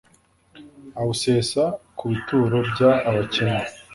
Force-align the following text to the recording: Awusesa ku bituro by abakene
Awusesa 0.99 1.63
ku 1.97 2.03
bituro 2.11 2.57
by 2.69 2.79
abakene 3.09 3.59